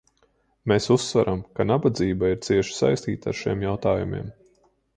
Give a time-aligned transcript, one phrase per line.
[0.71, 4.37] Mēs uzsveram, ka nabadzība ir cieši saistīta ar šiem jautājumiem.